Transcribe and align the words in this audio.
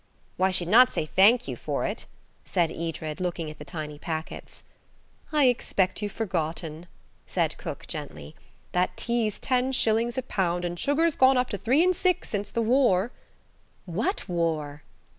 "Why, 0.35 0.49
she'd 0.49 0.67
not 0.67 0.91
say 0.91 1.05
'Thank 1.05 1.47
you' 1.47 1.55
for 1.55 1.85
it," 1.85 2.07
said 2.43 2.71
Edred, 2.71 3.21
looking 3.21 3.51
at 3.51 3.59
the 3.59 3.63
tiny 3.63 3.99
packets. 3.99 4.63
"I 5.31 5.45
expect 5.45 6.01
you've 6.01 6.11
forgotten," 6.11 6.87
said 7.27 7.55
cook 7.59 7.85
gently, 7.85 8.33
"that 8.71 8.97
tea's 8.97 9.37
ten 9.37 9.71
shillings 9.71 10.17
a 10.17 10.23
pound 10.23 10.65
and 10.65 10.79
sugar's 10.79 11.15
gone 11.15 11.37
up 11.37 11.51
to 11.51 11.57
three 11.59 11.83
and 11.83 11.95
six 11.95 12.29
since 12.29 12.49
the 12.49 12.63
war." 12.63 13.11
"What 13.85 14.27
war?" 14.27 14.81